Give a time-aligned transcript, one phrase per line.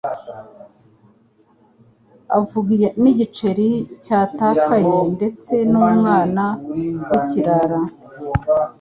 [2.37, 3.69] avuga n'igiceri
[4.03, 6.43] cyatakaye ndetse n'umwana
[7.07, 7.79] w'ikirara.